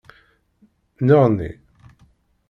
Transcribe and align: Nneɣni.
Nneɣni. 0.99 1.49